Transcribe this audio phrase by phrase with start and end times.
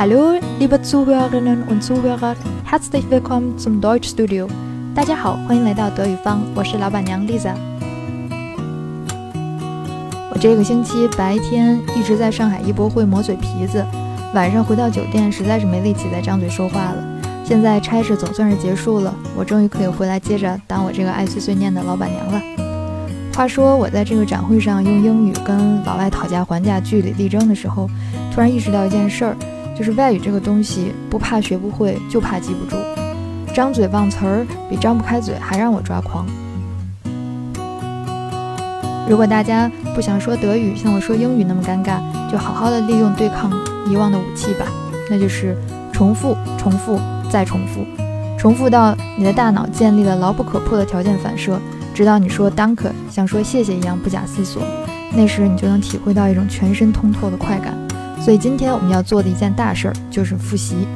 [0.00, 2.34] Hallo, liebe Zuhörerinnen und Zuhörer,
[2.64, 4.48] herzlich willkommen zum Deutschstudio。
[4.94, 7.52] 大家好，欢迎来到德语坊，我是老板娘 Lisa。
[10.32, 13.84] 我这个星期白天一直在上海艺博会磨嘴皮子，
[14.32, 17.04] 晚上回到酒店实在是没力气再张嘴说话了。
[17.44, 22.40] 现在差事总算是结束了，我终于可以回来接着当我这个爱碎碎念的老板娘了。
[23.34, 27.86] 话说我在这个展会上用英语跟老外讨价还价、据理力争的时候，
[28.32, 29.36] 突然意识到一件事儿。
[29.80, 32.76] 就是外语这个东西，不怕学不会，就怕记不住。
[33.54, 36.26] 张嘴忘词儿，比张不开嘴还让我抓狂。
[39.08, 41.98] 如果大家不想说德语像我说英语那么尴尬，
[42.30, 43.50] 就好好的利用对抗
[43.90, 44.66] 遗忘的武器吧，
[45.08, 45.56] 那就是
[45.94, 47.80] 重复、重复再重复，
[48.38, 51.58] 重复到你的大脑建立了牢不可破的条件反射，
[51.94, 54.62] 直到你说 d a n k 像说谢谢一样不假思索，
[55.14, 57.74] 那时你就能体会到一种全身通透的快感。
[58.20, 60.86] 所以今天我们要做的一件大事儿就是复习。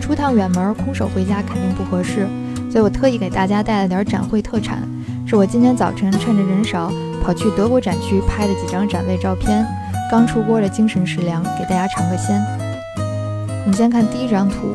[0.00, 2.26] 出趟远门，空手回家肯定不合适，
[2.70, 4.78] 所以我特意给大家带了点展会特产，
[5.26, 6.92] 是我今天早晨趁着人少
[7.22, 9.64] 跑去德国展区拍的几张展位照片。
[10.10, 12.38] 刚出锅的精神食粮，给大家尝个鲜。
[13.64, 14.74] 我们先看第一张图，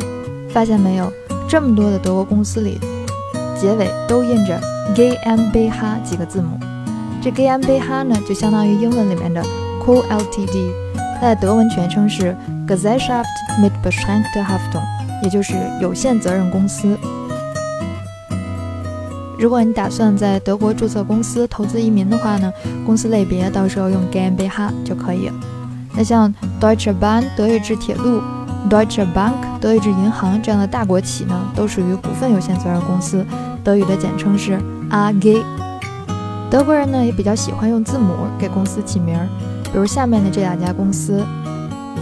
[0.50, 1.11] 发现没有？
[1.48, 2.80] 这么多的德国公司里，
[3.56, 4.59] 结尾都印着
[4.95, 6.58] GmbH 几个字母。
[7.22, 9.44] 这 GmbH 呢，就相当于英文里面的。
[9.88, 10.74] Co Ltd，
[11.18, 12.36] 它的德文全称是
[12.68, 13.24] Gesellschaft
[13.62, 14.84] mit beschränkter Haftung，
[15.24, 16.98] 也就是有限责任公司。
[19.40, 22.52] 如果你打算在德国注册公司投资移民的话呢，
[22.86, 25.34] 公司类别到时候用 GmbH 就可以了。
[25.96, 28.22] 那像 Deutsche Bahn 德意志铁路、
[28.70, 33.26] Deutsche Bank 德意志银行这样的大国企呢，都属于股份有限责任公司，
[33.64, 35.42] 德语的简称是 AG。
[36.50, 39.26] 德国人呢也比较喜欢用字母给公司起名儿。
[39.77, 41.23] 比如下面的这两家公司，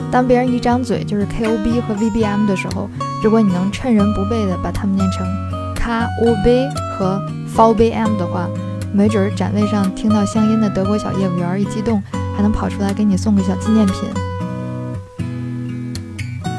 [0.10, 2.90] 当别人一张嘴就是 K O B 和 V B M 的时候，
[3.22, 5.28] 如果你能趁人不备的把它们念成
[5.76, 5.92] K
[6.24, 6.66] O B
[6.98, 7.22] 和
[7.54, 8.48] V B M 的话，
[8.94, 12.02] 没准展位上听到乡音的德国小业务员一激动，
[12.38, 13.96] 还能跑出来给你送个小纪念品。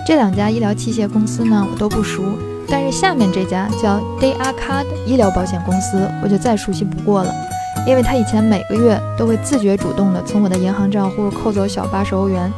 [0.06, 2.25] 这两家医疗器械公司呢，我都不熟，
[2.69, 7.32] 但是下面这家叫 d a y a c a r d 医疗保险公司，我就再熟悉不过了。
[7.87, 12.53] 因为他以前每个月都会自觉主动的从我的银行账户扣走小八十欧元，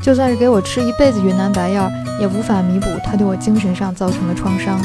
[0.00, 1.90] 就算是给我吃一辈子云南白药，
[2.20, 4.80] 也无法弥补他对我精神上造成的创伤。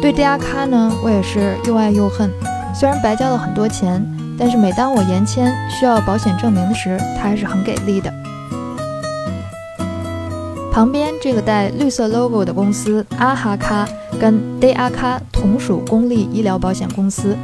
[0.00, 2.30] 对这家咖呢，我也是又爱又恨。
[2.74, 4.02] 虽然白交了很多钱，
[4.38, 8.10] 但是每当我延签需要保险证明时，他还是很给力的。
[10.72, 13.86] 旁边这个带绿色 logo 的公司阿哈咖，
[14.18, 17.36] 跟 Day 阿咖同属公立医疗保险公司。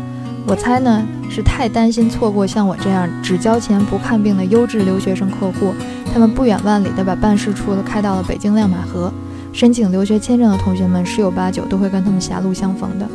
[0.49, 5.75] 我猜呢，是太担心错过像我这样只交钱不看病的优质留学生客户，
[6.15, 9.13] 他们不远万里的把办事处开到了北京亮马河，
[9.53, 13.09] 申请留学签证的同学们十有八九都会跟他们狭路相逢的。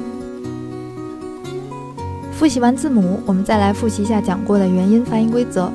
[2.34, 5.72] 复习完字母，我们再来复习一下讲过的元音发音规则。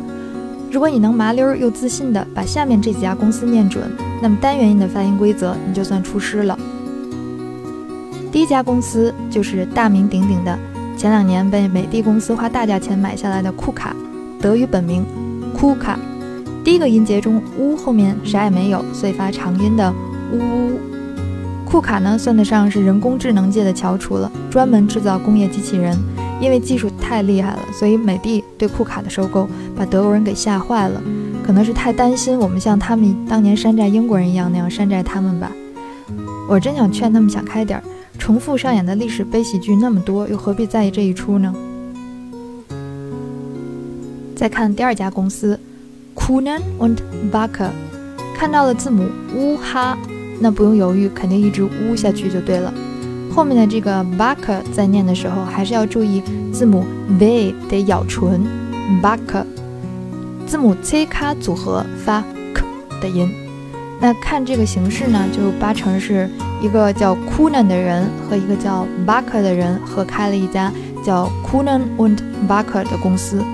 [0.71, 3.91] 如果你能麻溜又自信的把下面这几家公司念准，
[4.21, 6.59] 那么单元音的发音规则你就算出师了。
[8.31, 10.59] 第一家公司就是大名鼎鼎的。
[10.97, 13.95] 前两年被美的公司花大价钱买下来的库卡，
[14.41, 15.05] 德语本名
[15.53, 15.99] 库卡，
[16.65, 19.93] 第一个音节中呜后面啥也没有，所以发长音的
[20.33, 20.81] 呜。
[21.67, 25.97] 库卡呢，算得上是人工智能界的翘楚了，专门制造工业机器人。
[26.39, 31.03] 因为技术太厉害了，所以美的对库卡的收购把德国人给吓坏了，
[31.43, 35.51] 可能是太担心我们像他们当年山寨英国人一样那样山寨他们吧。
[36.47, 37.85] 我真想劝他们想开点儿。
[38.27, 41.55] 重复上演的历史悲喜剧那么多，又何必在意这一出呢？
[44.35, 45.57] 再看第二家公司
[46.13, 46.97] ，Kunen und
[47.31, 47.71] Baker，
[48.37, 49.97] 看到了字母 u 哈，
[50.41, 52.75] 那不用犹豫，肯定一直乌下去就对了。
[53.33, 56.21] 后面的这个 Baker 在念的时候，还是要注意
[56.53, 56.85] 字母
[57.21, 58.45] v 得咬唇
[59.01, 59.45] ，Baker，
[60.49, 62.65] 字母 c 卡组合发 k
[63.01, 63.46] 的音。
[64.01, 66.29] 那看这个形式呢，就八成是。
[66.63, 70.73] 一个叫 Kunen 的人和一个叫 Baker 的人合开了一家
[71.05, 73.45] 叫 Kunen und Baker 的公司。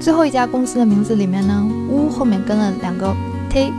[0.00, 3.14] 最后一家公司的名字里面呢，u 后面跟了两个
[3.48, 3.72] t，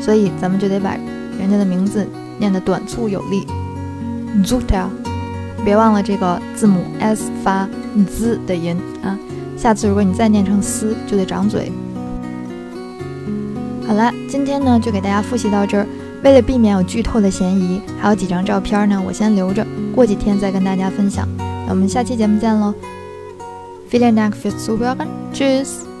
[0.00, 0.96] 所以咱们就得把
[1.38, 2.04] 人家的名字
[2.40, 3.46] 念得短促有力。
[4.44, 4.90] z u t a
[5.64, 7.68] 别忘了这个字母 s 发
[8.10, 9.16] z 的音啊。
[9.56, 11.70] 下次如果你再念成 s，就得长嘴。
[13.86, 15.86] 好了，今天呢就给大家复习到这儿。
[16.22, 19.64] 为了避免有剧透的嫌疑，还有几张照片呢，我先留着，
[19.94, 21.28] 过几天再跟大家分享。
[21.66, 22.74] 那我们下期节目见喽
[23.90, 25.06] ！Vielen Dank fürs Zuhören.
[25.32, 25.93] Tschüss.